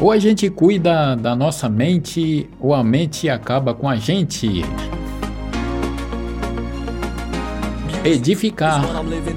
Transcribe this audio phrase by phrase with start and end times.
[0.00, 4.62] Ou a gente cuida da nossa mente, ou a mente acaba com a gente.
[8.02, 8.82] Edificar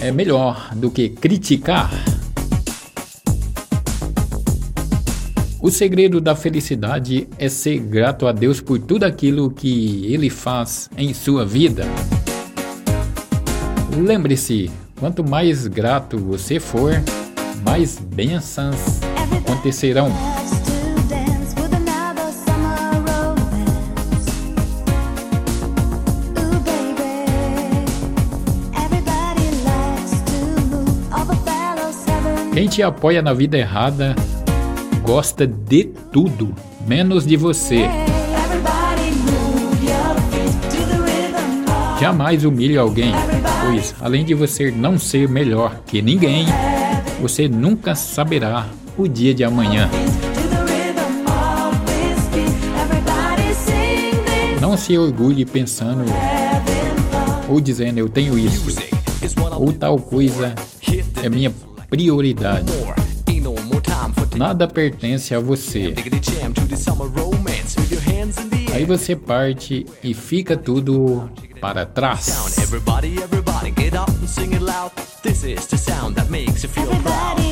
[0.00, 1.90] é melhor do que criticar.
[5.60, 10.88] O segredo da felicidade é ser grato a Deus por tudo aquilo que Ele faz
[10.96, 11.84] em sua vida.
[13.96, 16.92] Lembre-se, quanto mais grato você for,
[17.64, 19.00] mais bênçãos
[19.32, 20.12] acontecerão.
[32.54, 34.14] Quem te apoia na vida errada
[35.02, 36.54] gosta de tudo,
[36.86, 37.88] menos de você.
[42.00, 43.12] Jamais humilhe alguém,
[43.60, 46.46] pois além de você não ser melhor que ninguém,
[47.20, 49.90] você nunca saberá o dia de amanhã.
[54.60, 56.04] Não se orgulhe pensando
[57.48, 58.64] ou dizendo eu tenho isso
[59.58, 60.54] ou tal coisa
[61.20, 61.52] é minha
[61.94, 62.72] prioridade.
[64.36, 65.94] Nada pertence a você.
[68.72, 72.58] Aí você parte e fica tudo para trás.
[72.58, 74.90] Everybody, everybody, get up and sing it loud.
[75.22, 77.43] This is the sound that makes you feel proud.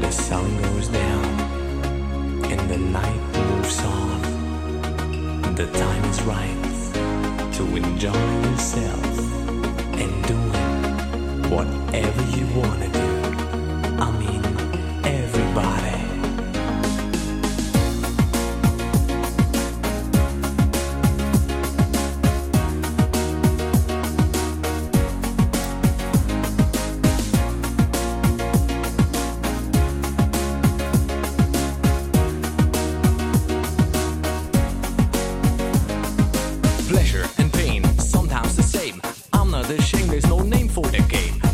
[0.00, 1.24] the sun goes down
[2.50, 9.18] and the night moves on, the time is right to enjoy yourself
[10.00, 10.36] and do
[11.54, 12.89] whatever you want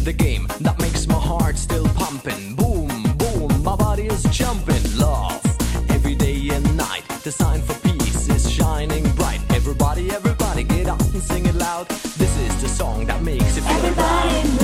[0.06, 2.54] the game that makes my heart still pumping.
[2.54, 4.80] Boom, boom, my body is jumping.
[4.96, 5.42] Love,
[5.90, 9.40] every day and night, the sign for peace is shining bright.
[9.50, 11.88] Everybody, everybody, get up and sing it loud.
[11.88, 14.48] This is the song that makes it feel everybody.
[14.48, 14.55] Right.